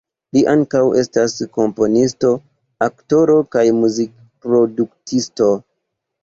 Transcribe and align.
Li 0.35 0.41
ankaŭ 0.51 0.79
estas 1.01 1.35
komponisto, 1.57 2.31
aktoro 2.87 3.37
kaj 3.57 3.65
muzikproduktisto. 3.83 5.51